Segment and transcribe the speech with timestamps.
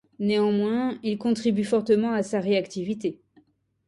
[0.17, 3.21] Néanmoins, il contribue fortement à sa réactivité.